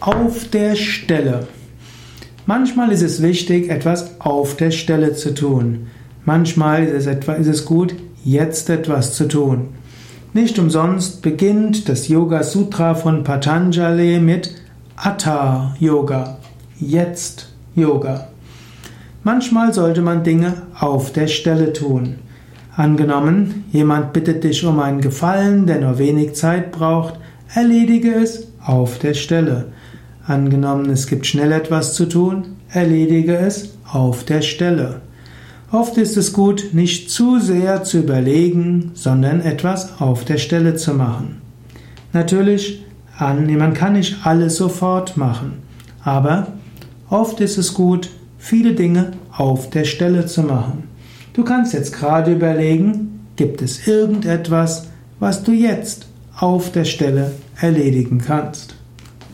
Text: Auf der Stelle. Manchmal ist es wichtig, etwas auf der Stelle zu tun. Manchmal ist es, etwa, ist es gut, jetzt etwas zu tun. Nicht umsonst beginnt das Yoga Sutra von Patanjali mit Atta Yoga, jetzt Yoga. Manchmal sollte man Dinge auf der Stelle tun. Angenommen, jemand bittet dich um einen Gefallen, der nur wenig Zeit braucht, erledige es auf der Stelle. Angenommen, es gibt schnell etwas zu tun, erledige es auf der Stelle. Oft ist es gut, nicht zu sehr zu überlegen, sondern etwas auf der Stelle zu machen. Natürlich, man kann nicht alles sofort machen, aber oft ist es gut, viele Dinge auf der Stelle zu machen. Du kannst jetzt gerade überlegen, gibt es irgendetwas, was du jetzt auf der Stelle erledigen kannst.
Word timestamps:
Auf 0.00 0.48
der 0.48 0.76
Stelle. 0.76 1.48
Manchmal 2.46 2.92
ist 2.92 3.02
es 3.02 3.20
wichtig, 3.20 3.68
etwas 3.68 4.20
auf 4.20 4.54
der 4.54 4.70
Stelle 4.70 5.14
zu 5.14 5.34
tun. 5.34 5.88
Manchmal 6.24 6.84
ist 6.84 6.92
es, 6.92 7.06
etwa, 7.06 7.32
ist 7.32 7.48
es 7.48 7.64
gut, 7.64 7.96
jetzt 8.24 8.70
etwas 8.70 9.14
zu 9.14 9.26
tun. 9.26 9.70
Nicht 10.32 10.56
umsonst 10.60 11.20
beginnt 11.20 11.88
das 11.88 12.06
Yoga 12.06 12.44
Sutra 12.44 12.94
von 12.94 13.24
Patanjali 13.24 14.20
mit 14.20 14.54
Atta 14.94 15.74
Yoga, 15.80 16.38
jetzt 16.78 17.48
Yoga. 17.74 18.28
Manchmal 19.24 19.74
sollte 19.74 20.00
man 20.00 20.22
Dinge 20.22 20.62
auf 20.78 21.12
der 21.12 21.26
Stelle 21.26 21.72
tun. 21.72 22.20
Angenommen, 22.76 23.64
jemand 23.72 24.12
bittet 24.12 24.44
dich 24.44 24.64
um 24.64 24.78
einen 24.78 25.00
Gefallen, 25.00 25.66
der 25.66 25.80
nur 25.80 25.98
wenig 25.98 26.36
Zeit 26.36 26.70
braucht, 26.70 27.14
erledige 27.54 28.14
es 28.14 28.48
auf 28.64 28.98
der 28.98 29.14
Stelle. 29.14 29.66
Angenommen, 30.26 30.90
es 30.90 31.06
gibt 31.06 31.26
schnell 31.26 31.52
etwas 31.52 31.94
zu 31.94 32.06
tun, 32.06 32.56
erledige 32.70 33.36
es 33.36 33.74
auf 33.90 34.24
der 34.24 34.42
Stelle. 34.42 35.00
Oft 35.72 35.96
ist 35.98 36.16
es 36.16 36.32
gut, 36.32 36.70
nicht 36.72 37.10
zu 37.10 37.38
sehr 37.38 37.84
zu 37.84 37.98
überlegen, 37.98 38.90
sondern 38.94 39.40
etwas 39.40 40.00
auf 40.00 40.24
der 40.24 40.38
Stelle 40.38 40.76
zu 40.76 40.94
machen. 40.94 41.40
Natürlich, 42.12 42.84
man 43.18 43.74
kann 43.74 43.94
nicht 43.94 44.26
alles 44.26 44.56
sofort 44.56 45.16
machen, 45.16 45.62
aber 46.02 46.48
oft 47.10 47.40
ist 47.40 47.58
es 47.58 47.74
gut, 47.74 48.10
viele 48.38 48.74
Dinge 48.74 49.12
auf 49.36 49.70
der 49.70 49.84
Stelle 49.84 50.26
zu 50.26 50.42
machen. 50.42 50.84
Du 51.34 51.44
kannst 51.44 51.74
jetzt 51.74 51.92
gerade 51.92 52.32
überlegen, 52.32 53.20
gibt 53.36 53.62
es 53.62 53.86
irgendetwas, 53.86 54.88
was 55.20 55.42
du 55.42 55.52
jetzt 55.52 56.06
auf 56.38 56.72
der 56.72 56.84
Stelle 56.84 57.32
erledigen 57.60 58.18
kannst. 58.18 58.77